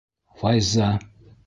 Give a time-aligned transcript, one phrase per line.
[0.39, 0.89] Файза!